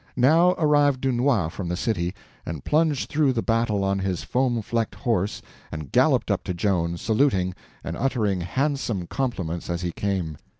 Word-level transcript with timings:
Now 0.17 0.53
arrived 0.57 1.01
Dunois 1.01 1.49
from 1.49 1.67
the 1.67 1.77
city, 1.77 2.15
and 2.43 2.65
plunged 2.65 3.07
through 3.07 3.33
the 3.33 3.43
battle 3.43 3.83
on 3.83 3.99
his 3.99 4.23
foam 4.23 4.59
flecked 4.63 4.95
horse 4.95 5.43
and 5.71 5.91
galloped 5.91 6.31
up 6.31 6.43
to 6.45 6.55
Joan, 6.55 6.97
saluting, 6.97 7.53
and 7.83 7.95
uttering 7.95 8.41
handsome 8.41 9.05
compliments 9.05 9.69
as 9.69 9.83
he 9.83 9.91
came. 9.91 10.37